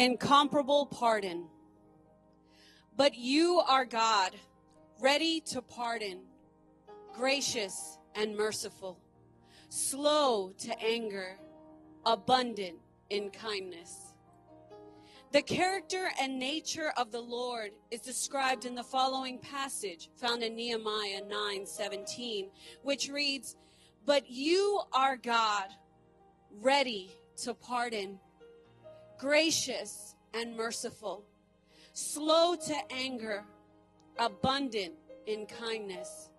incomparable 0.00 0.86
pardon. 0.86 1.46
But 2.96 3.14
you 3.16 3.60
are 3.68 3.84
God, 3.84 4.34
ready 4.98 5.42
to 5.42 5.60
pardon, 5.60 6.20
gracious 7.14 7.98
and 8.14 8.34
merciful, 8.34 8.98
slow 9.68 10.52
to 10.60 10.82
anger, 10.82 11.36
abundant 12.06 12.78
in 13.10 13.28
kindness. 13.28 14.14
The 15.32 15.42
character 15.42 16.10
and 16.18 16.38
nature 16.38 16.94
of 16.96 17.12
the 17.12 17.20
Lord 17.20 17.72
is 17.90 18.00
described 18.00 18.64
in 18.64 18.74
the 18.74 18.82
following 18.82 19.38
passage 19.38 20.08
found 20.16 20.42
in 20.42 20.56
Nehemiah 20.56 21.20
9:17, 21.28 22.50
which 22.82 23.10
reads, 23.10 23.54
"But 24.06 24.30
you 24.30 24.80
are 24.94 25.18
God, 25.18 25.68
ready 26.50 27.14
to 27.42 27.52
pardon, 27.52 28.18
gracious 29.20 30.14
and 30.32 30.56
merciful, 30.56 31.22
slow 31.92 32.56
to 32.56 32.74
anger, 32.90 33.44
abundant 34.18 34.94
in 35.26 35.44
kindness. 35.44 36.30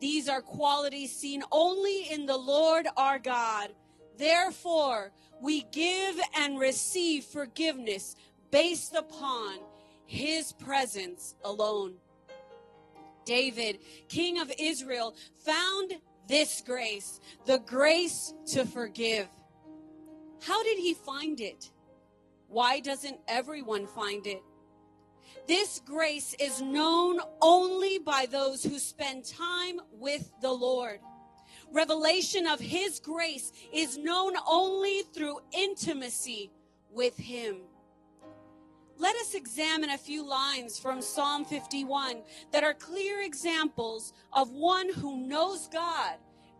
These 0.00 0.26
are 0.26 0.40
qualities 0.40 1.14
seen 1.14 1.42
only 1.52 2.10
in 2.10 2.24
the 2.24 2.36
Lord 2.36 2.86
our 2.96 3.18
God. 3.18 3.68
Therefore, 4.16 5.12
we 5.42 5.64
give 5.70 6.18
and 6.34 6.58
receive 6.58 7.24
forgiveness 7.24 8.16
based 8.50 8.94
upon 8.94 9.58
his 10.06 10.52
presence 10.52 11.34
alone. 11.44 11.94
David, 13.26 13.80
king 14.08 14.40
of 14.40 14.50
Israel, 14.58 15.14
found 15.44 15.92
this 16.26 16.62
grace, 16.64 17.20
the 17.44 17.58
grace 17.58 18.32
to 18.46 18.64
forgive. 18.64 19.28
How 20.40 20.62
did 20.62 20.78
he 20.78 20.94
find 20.94 21.38
it? 21.38 21.70
Why 22.52 22.80
doesn't 22.80 23.18
everyone 23.28 23.86
find 23.86 24.26
it? 24.26 24.42
This 25.48 25.80
grace 25.86 26.36
is 26.38 26.60
known 26.60 27.18
only 27.40 27.98
by 27.98 28.26
those 28.30 28.62
who 28.62 28.78
spend 28.78 29.24
time 29.24 29.80
with 29.90 30.30
the 30.42 30.52
Lord. 30.52 31.00
Revelation 31.72 32.46
of 32.46 32.60
His 32.60 33.00
grace 33.00 33.52
is 33.72 33.96
known 33.96 34.34
only 34.46 35.00
through 35.14 35.38
intimacy 35.56 36.50
with 36.92 37.16
Him. 37.16 37.56
Let 38.98 39.16
us 39.16 39.32
examine 39.32 39.88
a 39.88 39.96
few 39.96 40.22
lines 40.22 40.78
from 40.78 41.00
Psalm 41.00 41.46
51 41.46 42.18
that 42.52 42.64
are 42.64 42.74
clear 42.74 43.22
examples 43.22 44.12
of 44.30 44.50
one 44.50 44.92
who 44.92 45.26
knows 45.26 45.68
God 45.72 46.16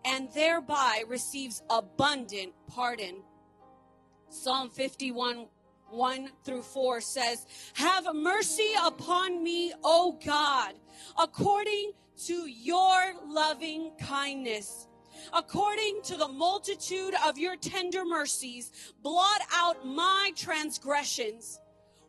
and 0.06 0.33
thereby 0.33 1.05
receives 1.06 1.62
abundant 1.69 2.55
pardon. 2.67 3.17
Psalm 4.31 4.71
51 4.71 5.49
1 5.93 6.31
through 6.45 6.62
4 6.62 7.01
says, 7.01 7.47
Have 7.75 8.07
mercy 8.15 8.73
upon 8.83 9.43
me, 9.43 9.73
O 9.85 10.19
God, 10.25 10.75
according 11.19 11.93
to 12.27 12.47
your 12.47 13.15
loving 13.27 13.93
kindness. 14.01 14.89
According 15.33 16.01
to 16.05 16.17
the 16.17 16.29
multitude 16.29 17.15
of 17.27 17.39
your 17.39 17.57
tender 17.57 18.05
mercies, 18.05 18.73
blot 19.03 19.41
out 19.55 19.87
my 19.87 20.33
transgressions. 20.34 21.61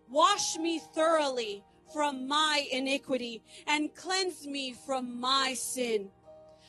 Wash 0.10 0.58
me 0.58 0.80
thoroughly 0.80 1.64
from 1.94 2.28
my 2.28 2.68
iniquity 2.72 3.44
and 3.68 3.94
cleanse 3.94 4.48
me 4.48 4.74
from 4.86 5.20
my 5.20 5.54
sin. 5.54 6.10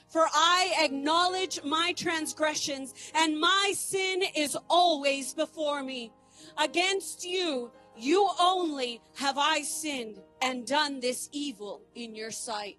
For 0.08 0.26
I 0.32 0.74
acknowledge 0.80 1.64
my 1.64 1.92
transgressions 1.96 2.94
and 3.14 3.40
my 3.40 3.72
sin 3.74 4.22
is 4.36 4.56
always 4.68 5.34
before 5.34 5.82
me. 5.82 6.12
Against 6.58 7.24
you, 7.24 7.70
you 7.96 8.28
only 8.40 9.00
have 9.16 9.38
I 9.38 9.62
sinned 9.62 10.20
and 10.42 10.66
done 10.66 11.00
this 11.00 11.28
evil 11.32 11.82
in 11.94 12.14
your 12.14 12.30
sight. 12.30 12.78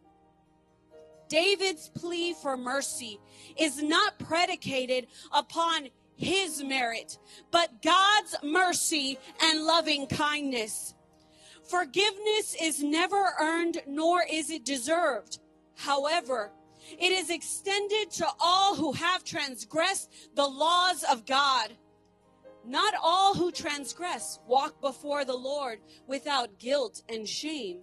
David's 1.27 1.89
plea 1.89 2.33
for 2.33 2.55
mercy 2.55 3.20
is 3.58 3.81
not 3.81 4.20
predicated 4.20 5.08
upon 5.33 5.89
his 6.15 6.64
merit, 6.64 7.17
but 7.52 7.81
God's 7.81 8.36
mercy 8.43 9.17
and 9.42 9.64
loving 9.64 10.08
kindness. 10.08 10.93
Forgiveness 11.70 12.55
is 12.61 12.83
never 12.83 13.33
earned 13.39 13.82
nor 13.87 14.23
is 14.30 14.49
it 14.49 14.64
deserved. 14.64 15.39
However, 15.76 16.52
it 16.99 17.11
is 17.11 17.30
extended 17.30 18.11
to 18.11 18.27
all 18.39 18.76
who 18.76 18.93
have 18.93 19.23
transgressed 19.23 20.11
the 20.36 20.47
laws 20.47 21.03
of 21.11 21.26
God. 21.26 21.76
Not 22.65 22.95
all 23.02 23.36
who 23.36 23.52
transgress 23.52 24.39
walk 24.48 24.81
before 24.81 25.23
the 25.23 25.36
Lord 25.36 25.80
without 26.08 26.58
guilt 26.58 27.03
and 27.08 27.30
shame, 27.30 27.81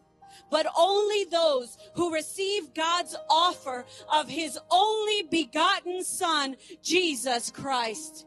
but 0.51 0.67
only 0.77 1.25
those 1.25 1.79
who 1.95 2.13
receive 2.13 2.75
God's 2.75 3.15
offer 3.31 3.85
of 4.13 4.29
his 4.29 4.59
only 4.71 5.23
begotten 5.31 6.03
Son, 6.03 6.57
Jesus 6.83 7.51
Christ. 7.51 8.27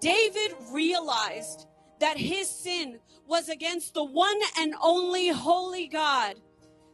David 0.00 0.54
realized 0.70 1.66
that 1.98 2.16
his 2.16 2.48
sin 2.48 3.00
was 3.26 3.48
against 3.48 3.94
the 3.94 4.04
one 4.04 4.38
and 4.58 4.74
only 4.80 5.28
holy 5.28 5.88
God. 5.88 6.36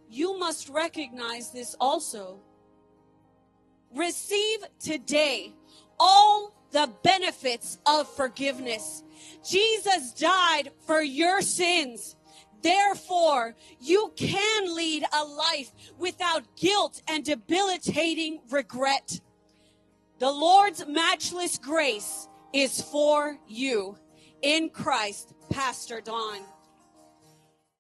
You 0.09 0.39
must 0.39 0.71
recognize 0.71 1.51
this 1.51 1.77
also. 1.79 2.41
Receive 3.95 4.61
today 4.81 5.53
all 5.99 6.55
the 6.75 6.91
benefits 7.05 7.79
of 7.87 8.13
forgiveness. 8.17 9.05
Jesus 9.49 10.13
died 10.13 10.73
for 10.87 11.01
your 11.01 11.41
sins. 11.41 12.17
Therefore, 12.63 13.55
you 13.81 14.13
can 14.17 14.75
lead 14.75 15.05
a 15.13 15.25
life 15.25 15.71
without 15.99 16.43
guilt 16.57 17.01
and 17.07 17.25
debilitating 17.25 18.41
regret. 18.51 19.21
The 20.19 20.33
Lord's 20.33 20.85
matchless 20.85 21.59
grace 21.59 22.29
is 22.53 22.83
for 22.83 23.39
you 23.47 23.97
in 24.43 24.69
Christ, 24.69 25.33
Pastor 25.51 26.01
Don. 26.01 26.41